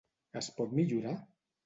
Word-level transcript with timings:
Es 0.41 0.47
pot 0.61 0.73
millorar? 0.79 1.13